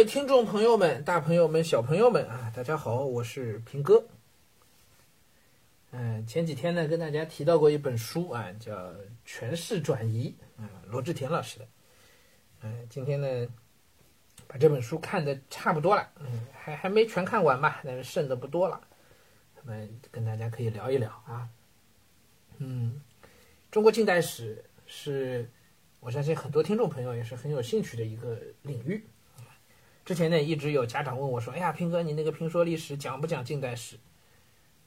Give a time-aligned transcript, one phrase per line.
[0.00, 4.02] 位听众朋友们、大朋友们、小朋友们啊，大家好，我是平哥。
[5.90, 8.74] 嗯，前几天呢，跟大家提到过一本书啊，叫
[9.26, 11.68] 《权势转移》，啊，罗志田老师的。
[12.62, 13.46] 嗯，今天呢，
[14.46, 18.80] 把这本书看的差不多了，嗯，还还没全看完吧，但是剩的不多了，
[19.54, 21.46] 那么跟大家可以聊一聊啊。
[22.56, 23.02] 嗯，
[23.70, 25.46] 中国近代史是
[26.00, 29.04] 我相信很多听众朋友也是很有兴趣的一个领域。
[30.04, 33.98] 之前呢，一直有家长问我说：“哎呀，平哥，你那个评说历史讲不讲近代史？”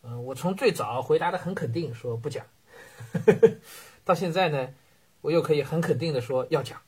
[0.04, 2.46] 嗯，我从最早回答的很肯定，说不讲，
[4.04, 4.74] 到现在呢，
[5.22, 6.82] 我又可以很肯定的说要讲。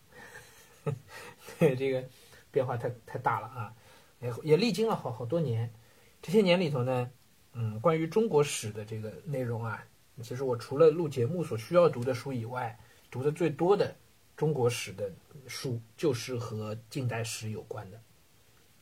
[1.58, 2.04] 这个
[2.52, 3.74] 变化太太大了啊！
[4.20, 5.74] 也也历经了好好多年，
[6.22, 7.10] 这些年里头呢，
[7.54, 9.86] 嗯，关于中国史的这个内容啊，
[10.22, 12.78] 其实我除了录节目所需要读的书以外，
[13.10, 13.96] 读的最多的
[14.36, 15.10] 中国史的
[15.48, 18.00] 书就是和近代史有关的。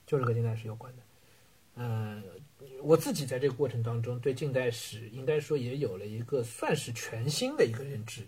[0.05, 1.03] 就是和近代史有关的，
[1.75, 2.23] 嗯，
[2.81, 8.28] 我自己在这个过程当中对近代史应该说也有了一个算是全新的一个认知，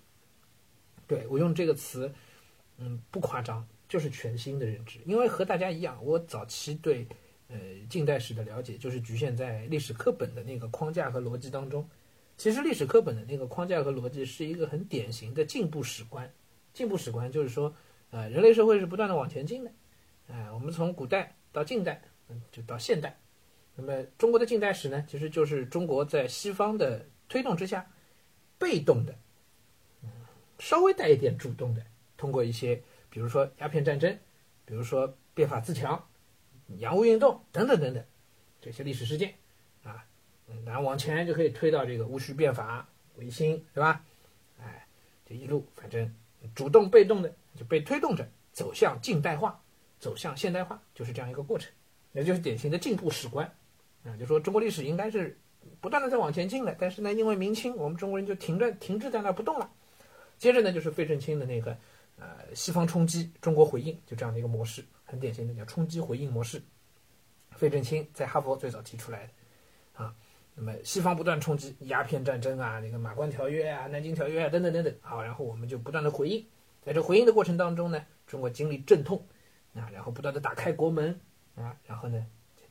[1.06, 2.12] 对我用这个词，
[2.78, 5.00] 嗯，不夸张，就是全新的认知。
[5.06, 7.06] 因为和大家一样，我早期对
[7.50, 7.58] 呃
[7.90, 11.88] 近代史的了解就是局限在历史课本的那个框架和逻辑当中。
[12.38, 16.34] 其实历史课本的那个框架和逻辑是一个很典型的进步史观。
[16.74, 17.76] 进步史观就是说，
[18.12, 19.72] 呃，人类社会是不断的往前进的，
[20.28, 21.36] 哎，我们从古代。
[21.56, 23.18] 到近代，嗯，就到现代。
[23.76, 27.90] 那么中国的近代史呢，其实就是中国在西方的推动之下，
[28.58, 29.16] 被动的，
[30.60, 31.82] 稍微带一点主动的，
[32.18, 34.20] 通过一些，比如说鸦片战争，
[34.66, 36.06] 比如说变法自强、
[36.80, 38.04] 洋务运动等等等等
[38.60, 39.34] 这些历史事件，
[39.84, 40.06] 啊，
[40.48, 44.04] 嗯，然后往前就可以推到这个戊戌变法、维新，对吧？
[44.60, 44.86] 哎，
[45.26, 46.14] 这一路反正
[46.54, 49.62] 主动被动的就被推动着走向近代化。
[50.00, 51.72] 走向现代化就是这样一个过程，
[52.14, 53.46] 也就是典型的进步史观，
[54.04, 55.38] 啊，就说中国历史应该是
[55.82, 59.70] 不断的在往前进的，但是呢，因为明清，我们中国人就停在停滞在那不动了。
[60.38, 61.78] 接着呢，就是费正清的那个
[62.18, 66.62] 呃西方冲击，中国回应，就这样的一个模式，很典型的叫冲击回应模式。
[67.52, 70.14] 费正清在哈佛最早提出来的，啊，
[70.54, 76.46] 那么西方不断冲击，鸦片战争啊，那个马关条约啊，南京条约啊，等等等等，好，然后我们就不断的回应，
[76.84, 79.26] 在这回应的过程当中呢，中国经历阵痛。
[79.76, 81.20] 啊，然后不断的打开国门
[81.56, 82.26] 啊，然后呢，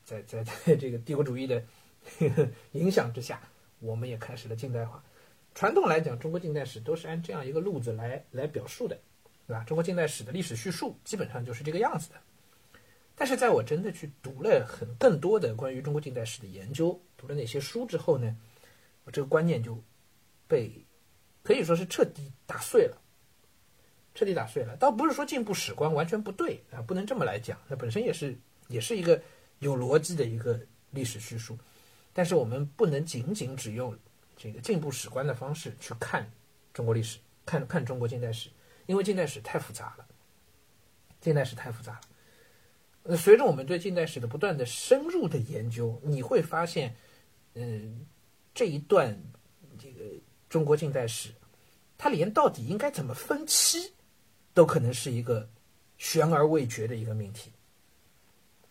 [0.04, 1.62] 在在 在这个帝国主义的
[2.72, 3.40] 影响之下，
[3.78, 5.02] 我们也开始了近代化。
[5.54, 8.98] 传统来讲，中国近代史都是按这样一个路子来来表述的，
[9.46, 9.62] 对吧？
[9.64, 12.16] 中国近代史的历史叙述基本上就是这个样子的。
[13.14, 18.36] 但是在我真的去读了很更多的关于中国近代史的研究，读了那些书之后呢，
[19.04, 19.80] 我这个观念就
[20.48, 20.84] 被
[21.44, 23.00] 可以说是彻底打碎了。
[24.14, 28.36] 彻底打碎了，倒不是说进步史观完全不对啊，不能这么来讲，那本身也是
[28.68, 29.20] 也是一个
[29.58, 30.58] 有逻辑的一个
[30.92, 31.58] 历史叙述，
[32.12, 33.98] 但是我们不能仅仅只用
[34.36, 36.30] 这个进步史观的方式去看
[36.72, 38.48] 中国历史，看看中国近代史，
[38.86, 40.06] 因为近代史太复杂了，
[41.20, 42.00] 近代史太复杂了。
[43.02, 46.94] 呃，随着我们对近代史的不断的深入的研究，你会发现，
[47.54, 48.06] 嗯，
[48.54, 49.20] 这一段
[49.76, 50.04] 这个
[50.48, 51.30] 中国近代史，
[51.98, 53.92] 它连到底应该怎么分期？
[54.54, 55.46] 都可能是一个
[55.98, 57.50] 悬而未决的一个命题。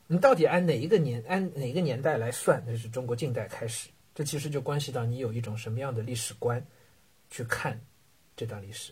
[0.07, 2.63] 你到底按哪一个年按哪个年代来算？
[2.65, 6.63] 那是中国近代开始，这其实就关系到你有一种什么样的历史观
[7.29, 7.79] 去看
[8.35, 8.91] 这段历史。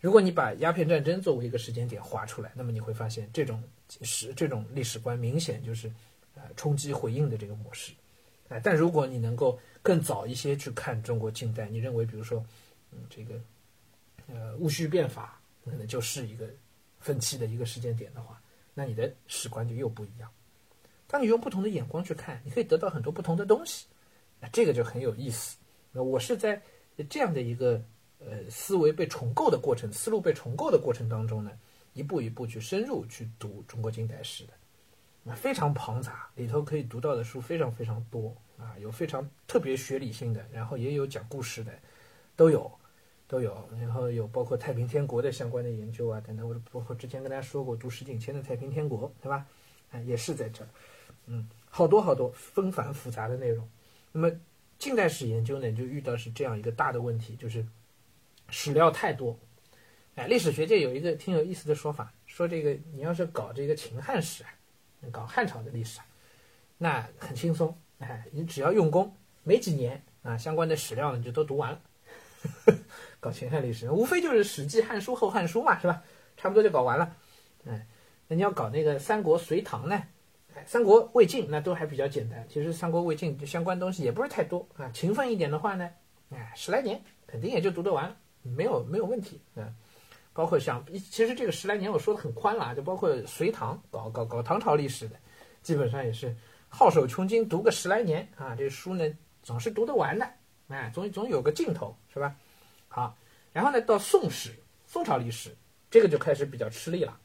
[0.00, 3.62] 如果你把鸦片战争作为一个时间点划出来，那么你会发现这种
[4.02, 5.90] 史这种历史观明显就是
[6.34, 7.92] 呃冲击回应的这个模式。
[8.48, 12.44] 哎，但如果你能够更早一些去看中国近代，你认为比如说
[12.92, 13.40] 嗯这个
[14.28, 15.35] 呃戊戌变法。
[15.70, 16.48] 可能就是一个
[17.00, 18.40] 分期的一个时间点的话，
[18.74, 20.30] 那你的史观就又不一样。
[21.08, 23.86] 当你用不同的眼光去看，你可以得到很多不同的东西，
[24.40, 25.56] 那这个就很有意思。
[25.92, 26.60] 那我是在
[27.08, 27.82] 这样的一个
[28.18, 31.50] 呃思维被重构的过程、思路被重构的过程当中呢，
[31.94, 34.52] 一步一步去深入去读中国近代史的，
[35.22, 41.72] 那非常庞杂，里头可以读到的书非常非常多啊，有非常特别学理性的，然后也有讲故事的，
[42.34, 42.70] 都有。
[43.28, 49.46] 都有，然后有包括太平天国的相关的研究啊等等，我包括之前跟大家说过读石景谦的《太平天国》，对吧？
[49.90, 50.68] 啊，也是在这儿，
[51.26, 53.68] 嗯，好多好多纷繁复杂的内容。
[54.12, 54.30] 那么
[54.78, 57.66] 近代史研究呢，就遇到是这样一个大的问题，就是
[58.48, 59.38] 史料太多。
[60.14, 64.44] 哎，历史学界有一个挺有意思的说法，说这个你要是搞这个秦汉史，
[65.10, 66.00] 搞汉朝的历史，
[66.78, 71.80] 那很轻松，哎，你只要用功，没几年啊，相关的史料呢就都读完了。
[73.26, 76.00] 搞秦汉历史，无非就是《史记》《汉书》《后汉书》嘛，是吧？
[76.36, 77.16] 差不多就搞完了。
[77.66, 77.84] 哎，
[78.28, 80.00] 那你要搞那个三国、隋唐呢？
[80.54, 82.46] 哎，三国、魏晋那都还比较简单。
[82.48, 84.88] 其实三国、魏晋相关东西也不是太多啊。
[84.94, 85.90] 勤奋一点的话呢，
[86.30, 88.14] 哎，十来年肯定也就读得完，
[88.44, 89.74] 没有没有问题啊。
[90.32, 95.16] 包括像，其实这个十来年我说的很宽了，就包括隋唐搞搞搞唐朝历史的，
[95.62, 96.32] 基本上也是
[96.68, 98.54] 好手穷经读个十来年啊。
[98.54, 99.04] 这书呢
[99.42, 100.30] 总是读得完的，
[100.68, 102.32] 哎，总总有个尽头，是吧？
[102.88, 103.16] 好，
[103.52, 104.54] 然后呢到宋史，
[104.86, 105.54] 宋朝历史
[105.90, 107.18] 这个就开始比较吃力了。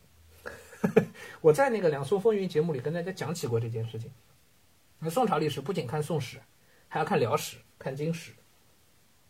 [1.42, 4.12] 我在那个两宋风云节目里跟大家讲起过这件事情。
[5.00, 6.40] 那宋朝历史不仅看宋史，
[6.88, 8.32] 还要看辽史、看金史，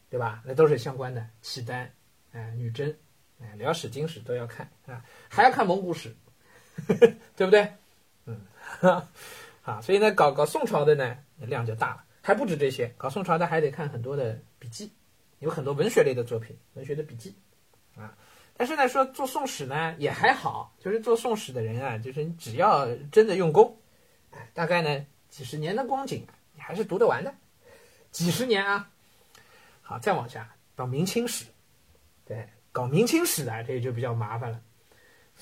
[0.10, 0.42] 对吧？
[0.45, 1.89] 那都是相关的，契丹、
[2.31, 2.98] 哎女真、
[3.42, 6.16] 哎辽史、金史都要看啊，还要看蒙古史，
[7.36, 7.74] 对不对？
[8.25, 8.45] 嗯，
[9.63, 14.92] 啊，所以呢，搞搞宋朝的呢量就大了，还不止这些，搞宋朝的还得看很多的笔记，
[15.41, 17.35] 有很多文学类的作品，文学的笔记，
[17.95, 18.15] 啊。
[18.55, 23.75] 但是呢，说做宋史呢也还好，就是做宋史的人啊，就是你只要真的用功，
[24.31, 27.33] 哎，大概呢几十年的光景，你还是读得完的。
[28.11, 28.89] 几十年啊，
[29.81, 31.45] 好，再往下到明清史，
[32.25, 34.61] 对，搞明清史的这个就比较麻烦了。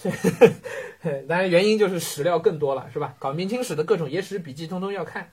[1.28, 3.16] 当然原因就是史料更多了，是吧？
[3.20, 5.30] 搞明清史的各种野史笔记通通要看。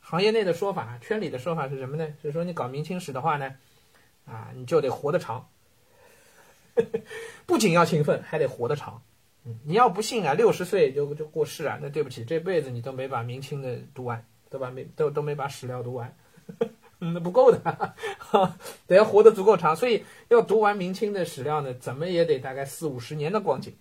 [0.00, 2.06] 行业内的说法，圈里的说法是什么呢？
[2.22, 3.56] 就是说你搞明清史的话呢，
[4.26, 5.48] 啊，你就得活得长。
[7.46, 9.02] 不仅要勤奋，还得活得长。
[9.44, 16.16] 嗯，你要不信啊，六十岁就就过世啊，那对不起，这辈子你都没把明清的读完，都把没都都没把史料读完，
[16.98, 17.94] 那不够的，
[18.86, 19.76] 得要活得足够长。
[19.76, 23.76] 所以要读完明清的史料呢，怎么也得大概四五十年的光景，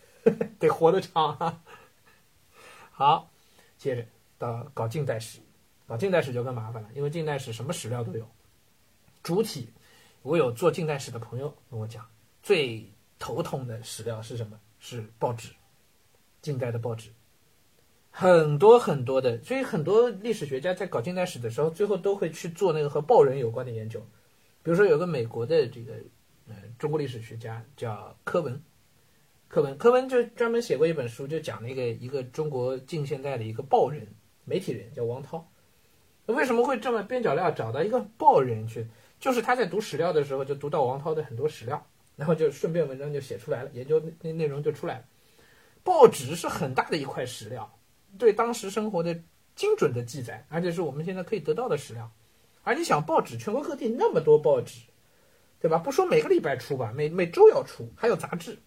[0.58, 1.62] 得活得长。
[2.90, 3.30] 好，
[3.76, 4.04] 接着
[4.38, 5.38] 到搞近代史，
[5.86, 8.26] 搞近代史就更麻烦了，因为近代史什么史料都有，
[9.22, 9.68] 主体，
[10.22, 12.04] 我有做近代史的朋友跟我讲。
[12.42, 12.84] 最
[13.18, 14.58] 头痛的史料是什么？
[14.80, 15.50] 是报纸，
[16.40, 17.10] 近代的报纸，
[18.10, 24.00] 很多很多的，所以很多历史学家在搞近代史的时候，最后都会去做那个和报人有关的研究。
[24.64, 25.94] 比如说，有个美国的这个
[26.48, 28.60] 呃中国历史学家叫柯文，
[29.46, 34.04] 柯文柯文就专门写过一本书，就讲那个一个中国近现代的一个报人
[34.44, 35.48] 媒体人叫王涛。
[36.26, 38.84] 为什么会这么边角料找到一个报人去？
[39.22, 41.86] 就是他在读史料的时候，就读到王涛的很多史料。
[42.14, 45.04] 然后就顺便文章就写出来了，研究那内容就出来了。
[45.82, 47.78] 报纸是很大的一块史料，
[48.18, 49.18] 对当时生活的
[49.56, 52.12] 精准的记载，而且是我们现在可以得到的史料。
[52.62, 54.80] 而你想，报纸全国各地那么多报纸，
[55.58, 55.78] 对吧？
[55.78, 58.58] 不说每个礼拜出吧，每每周要出，还有杂志。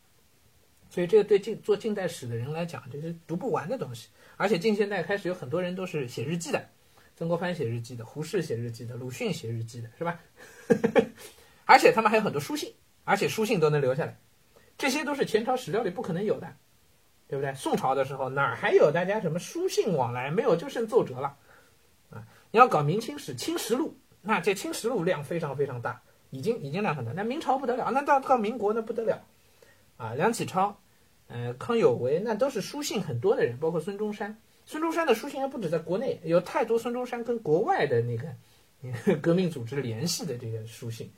[0.89, 4.09] 所以这个对近做近代史的人来讲，这是读不完的东西。
[4.37, 6.67] 而且近现代开始有很多人都是写日记的，
[7.15, 10.19] 曾国藩写日记的，胡适写日记的，鲁迅写日记的，是吧？
[11.65, 12.73] 而且他们还有很多书信。
[13.07, 14.17] 而且书信都能留下来，
[14.79, 16.55] 这些都是前朝史料里不可能有的，
[17.27, 17.53] 对不对？
[17.53, 20.31] 宋朝的时候哪还有大家什么书信往来？
[20.31, 21.37] 没有，就剩奏折了。
[22.09, 23.89] 啊，你要搞明清史《清实录》，
[24.23, 26.01] 那这《清实录》量非常非常大，
[26.31, 27.11] 已经已经量很大。
[27.11, 29.23] 那明朝不得了，那到到民国那不得了。
[29.97, 30.81] 啊，梁启超，
[31.27, 34.41] 呃，康有为，那都是书信很多的人，包括孙中山。
[34.65, 41.11] 孙中山的书信还不止在国内，有太多孙中山跟国外的那个 革命组织联系的这个书信。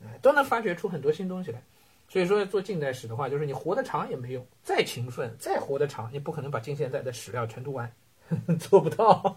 [0.00, 1.60] 啊，都能发掘出很多新东西来，
[2.08, 7.92] 所以说做近代史的话，就是你活得长也没用，再勤奋，再活得长，你不可能把近现代的史料全读完，
[8.60, 9.36] 做不到。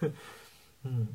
[0.84, 1.08] 嗯，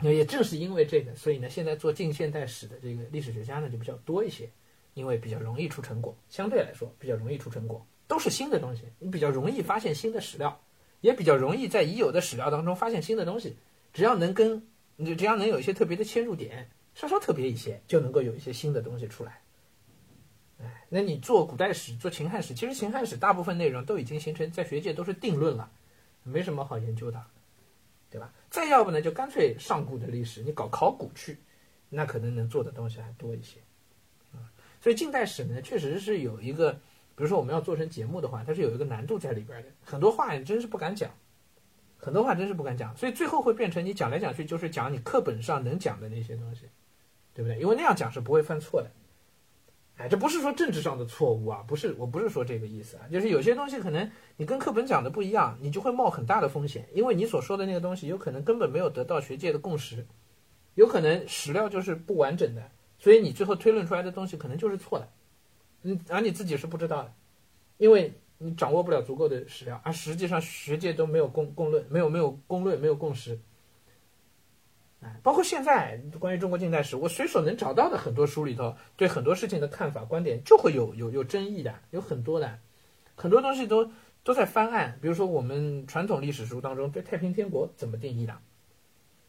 [0.00, 4.48] 也正是因为这个，所以呢，现在做近现代史的这个历史学家呢就比较多一些，
[4.94, 10.58] 因为比较容易出成果，相对来说比较容易出成果，都是新的东西，你比较容易发现新的史料，
[11.00, 13.56] 也比较容易在已有的史料当中发现新的东西，
[13.92, 14.66] 只要能跟
[14.96, 16.70] 你只要能有一些特别的切入点。
[16.92, 19.40] 稍稍特别一些，就能够有一些新的东西出来。
[20.60, 25.70] 哎，那你做古代史、做秦汉史，其实秦汉史大部分内容都已经形成在学界都是定论了，
[26.24, 27.24] 没什么好研究的，
[28.10, 28.34] 对吧？
[28.50, 31.38] 再要不呢，就干脆上古的历史，你搞考古去，
[31.88, 33.60] 那可能能做的东西还多一些。
[34.80, 36.80] 所以近代史呢，确实是有一个，
[37.20, 41.10] 比如说我们要做成节目的话，它是有一个难度在里边的，很多话你真是不敢讲。
[41.98, 46.62] 很多话真是不敢讲，所以最后会变成你讲来讲去就是讲你课本上能讲的那些东西，
[47.34, 47.60] 对不对？
[47.60, 48.90] 因为那样讲是不会犯错的。
[49.98, 60.06] 哎，这不是说政治上的错误啊，不是，我不是说这个意思啊，就是有些东西可能你跟课本讲的不一样，你就会冒很大的风险，因为你所说的那个东西有可能根本没有得到学界的共识，
[60.76, 65.06] 有可能史料就是不完整的，所以你最后推论出来的东西可能就是错的，
[65.82, 67.12] 嗯，而你自己是不知道的，
[67.78, 68.12] 因为。
[68.42, 73.38] 你掌握不了足够的史料，而实际上学界都没有公公论，没有没有公论，没有共识。
[75.22, 82.58] 包括现在关于中国近代史，我随手能找到的很多书里头，对很多事情的看法、观点就会有有有争议的，有很多的。
[83.14, 83.90] 很多东西都
[84.24, 84.98] 都在翻案。
[85.02, 88.38] 比如说我们传统历史书当中对太平天国怎么定义的，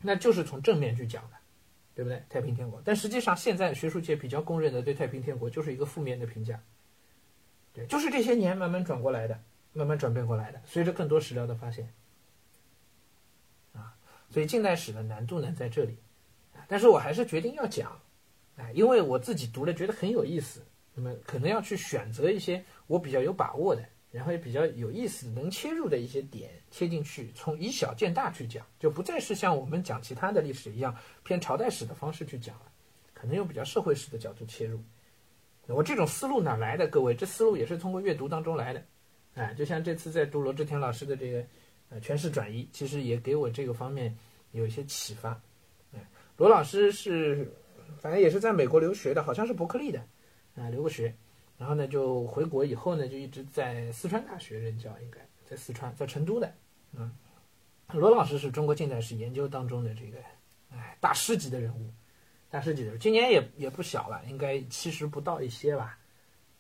[0.04, 1.36] 那就是从正面去讲的，
[1.94, 2.24] 对不对？
[2.30, 6.62] 太平天国，但实际上现在学术界比较公认的对太平天国就是一个负面的评价，
[7.74, 9.40] 对，就是这些年慢慢转过来的，
[9.74, 11.94] 慢慢转变过来的，随着更多史料的发现，
[13.74, 13.96] 啊，
[14.30, 15.98] 所以近代史的难度呢在这里，
[16.68, 18.00] 但是我还是决定要讲。
[18.58, 20.62] 哎，因为我自己读了觉得很有意思，
[20.94, 23.82] 那么可能要去选择一些我比较有把握的，
[24.12, 32.72] 然后也比较有意思、能切入的一些点切进去，从以小见大去讲，就不再是像我们讲其他的历史一样偏朝代史的方式去讲了，
[33.14, 34.80] 可能用比较社会史的角度切入。
[35.68, 36.88] 我这种思路哪来的？
[36.88, 38.84] 各位，这思路也是通过阅读当中来的。
[39.36, 41.46] 哎，就像这次在读罗志田老师的这个
[41.90, 44.16] 呃诠释转移，其实也给我这个方面
[44.52, 45.42] 有一些启发。
[45.94, 46.00] 哎，
[46.38, 47.52] 罗老师是。
[48.00, 50.00] 反正也是在美国留学的，好像是伯克利的，
[50.56, 51.14] 啊，留过学，
[51.62, 56.52] 然后呢就回国以后呢就一直在四川大学任教，应该在四川，在成都的，
[56.94, 57.12] 嗯，
[57.94, 60.18] 罗老师是中国近代史研究当中的这个，
[60.72, 61.94] 哎，大师级的人物，
[62.50, 66.00] 大师级的，今年也也不小了，应该七十不到一些吧，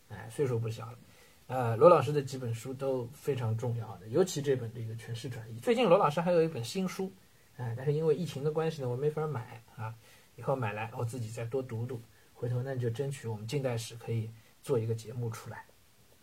[0.09, 0.99] 哎，岁数不小了，
[1.47, 7.11] 呃，罗老师的几本书都非常重要的，尤其这本这个诠释转移，最近罗老师还有一本新书，
[7.57, 9.95] 哎，但是因为疫情的关系呢，我没法买啊。
[10.37, 12.01] 以后买来，我自己再多读读，
[12.33, 14.29] 回头呢就争取我们近代史可以
[14.61, 15.65] 做一个节目出来，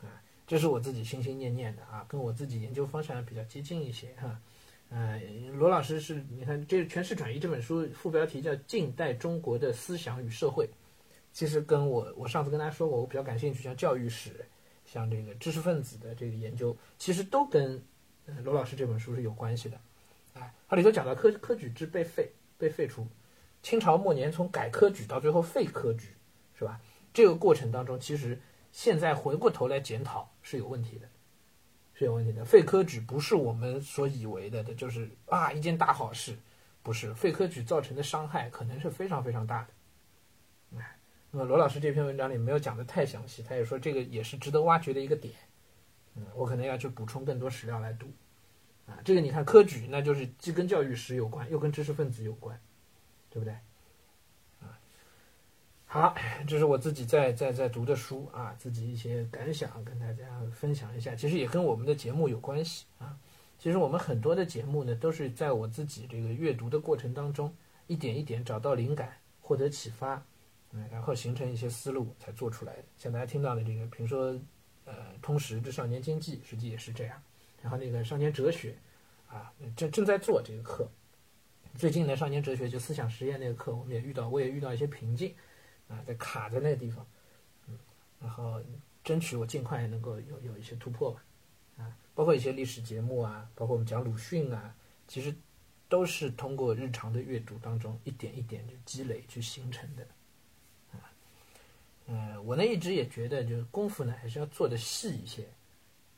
[0.01, 4.41] 啊，这是我自己心心念念的啊，跟我自己研究方向比较接近一些哈，
[4.91, 5.21] 呃，
[5.55, 10.65] 罗老师是你看这《诠释转移》这本书副标题叫《近代中国的思想与社会》，
[11.33, 14.45] 其实跟我我上次跟大家说过，我比较感兴趣，像教育史，
[14.87, 17.83] 像这个知识分子的这个研究，其实都跟
[18.43, 19.81] 罗老师这本书是有关系的，
[20.35, 23.07] 啊，它里头讲到科科举制被废被废除。
[23.61, 26.15] 清朝末年，从改科举到最后废科举，
[26.57, 26.81] 是吧？
[27.13, 31.09] 这个过程当中，其实现在回过头来检讨是有问题的，
[31.95, 32.45] 是有问题的。
[32.45, 36.37] 废科举不是我们所以为的，的就是啊一件大好事，
[36.83, 37.13] 不是。
[37.15, 40.79] 废科举造成的伤害可能是非常非常大的。
[40.79, 40.99] 哎，
[41.31, 45.35] 那么罗老师这篇文章里没有讲的太详细，他也说这个也是值得挖掘的一个点。
[46.15, 48.07] 嗯，我可能要去补充更多史料来读。
[48.87, 52.59] 啊，这个你看科举，那就是既跟教育史有关，又跟知识分子有关。
[53.31, 53.55] 对不对？
[55.91, 56.15] 好，
[56.47, 61.15] 这是我自己在在在读的书啊，自己一些感想跟大家分享一下。
[61.15, 63.19] 其实也跟我们的节目有关系啊。
[63.59, 67.51] 其实我们很多的节目呢，都是在我自己这个阅读的过程当中，
[67.87, 70.23] 一点一点找到灵感，获得启发，
[70.73, 72.85] 嗯，然后形成一些思路才做出来的。
[72.99, 74.39] 像大家听到的这个，比如说，
[74.85, 77.19] 呃，通识之少年经济，实际也是这样。
[77.63, 78.77] 然后那个少年哲学，
[79.27, 80.87] 啊，正正在做这个课。
[81.79, 85.35] 最近呢，少年哲学就思想实验那个课，我们也遇到，我也遇到一些瓶颈，
[85.89, 87.07] 啊，在卡在那个地方，
[87.67, 87.79] 嗯，
[88.21, 88.61] 然后
[89.03, 91.23] 争取我尽快能够有有一些突破吧，
[91.79, 94.75] 啊，包括一些历史节目啊，包括我们讲鲁迅啊，
[95.07, 95.35] 其实
[95.89, 100.07] 都是通过日常的阅读当中一点一点就积累去形成的，
[100.93, 101.11] 啊，
[102.07, 105.47] 嗯，我呢一直也觉得，就是功夫呢还是要做的细一些，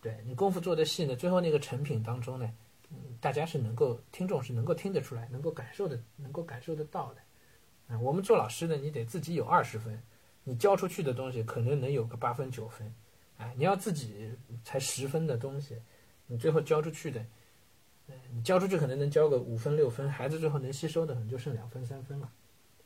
[0.00, 2.52] 对你功夫做的细呢，最后那个成品当中呢。
[2.92, 7.20] 嗯，大家是能够，听众是能够听得出来，能够感受的，能够感受得到的。
[7.98, 10.00] 我们做老师的，你得自己有二十分，
[10.44, 12.94] 你教出去的东西可能能有个八分九分。
[13.38, 14.30] 哎，你要自己
[14.62, 15.76] 才十分的东西，
[16.26, 17.24] 你最后教出去的，
[18.32, 22.30] 你教出去可能能教个五分六分，孩子最后能吸收的可能就剩两分三分了。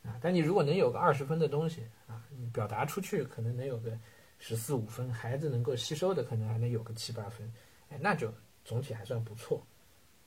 [0.03, 3.97] 啊，但你如果能有个二十分的东西，啊，你表达出去可能能有个
[4.39, 7.51] 十四五分，孩子能够吸收的可能还能有个七八分，
[7.89, 8.33] 哎，那就
[8.63, 9.61] 总体还算不错。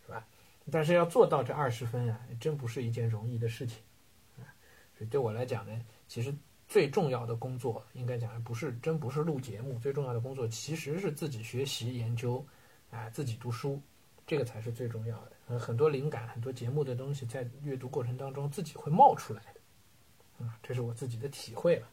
[0.05, 0.27] 是吧？
[0.71, 3.79] 但是要做到这二十分啊，真不是一件容易的事情。
[5.07, 6.35] 对我来讲呢，其实
[6.67, 12.45] 最重要的工作，应该讲不是真不是录节目，最重要的工作其实是自己学习研究，
[12.91, 13.81] 啊，自己读书，
[14.27, 15.59] 这个才是最重要的。
[15.59, 21.89] 很多灵感，很多节目的东西，在阅读过程当中自己会冒出来的，啊，这是我自己的体会了。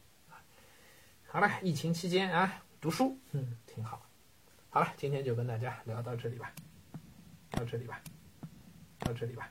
[1.26, 4.06] 好了，疫情期间啊，读书，嗯，挺好。
[4.68, 6.52] 好了，今天就跟大家聊到这里吧。
[7.50, 8.02] 到这里吧，
[8.98, 9.50] 到这里吧。